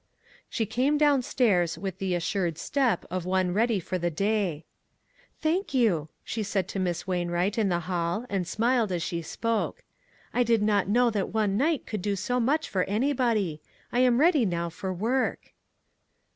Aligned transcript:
She 0.49 0.65
came 0.65 0.97
down 0.97 1.21
stairs 1.21 1.77
with 1.77 1.99
the 1.99 2.15
assured 2.15 2.57
step 2.57 3.05
of 3.11 3.23
one 3.27 3.53
ready 3.53 3.79
for 3.79 3.99
the 3.99 4.09
day. 4.09 4.65
"Thank 5.41 5.75
you," 5.75 6.09
she 6.23 6.41
said 6.41 6.67
to 6.69 6.79
Miss 6.79 7.05
Wain 7.05 7.29
wright 7.29 7.55
in 7.55 7.69
the 7.69 7.81
hall, 7.81 8.25
and 8.27 8.47
smiled 8.47 8.91
as 8.91 9.03
she 9.03 9.21
spoke. 9.21 9.83
"I 10.33 10.41
did 10.41 10.63
not 10.63 10.89
know 10.89 11.11
that 11.11 11.29
one 11.29 11.55
night 11.55 11.85
could 11.85 12.01
do 12.01 12.15
STORM 12.15 12.37
AND 12.37 12.47
CALM. 12.47 12.47
3/1 12.47 12.47
so 12.47 12.49
much 12.63 12.69
for 12.69 12.83
anybody. 12.85 13.61
I 13.91 13.99
am 13.99 14.19
ready 14.19 14.43
now 14.43 14.69
for 14.69 14.91
work." 14.91 15.53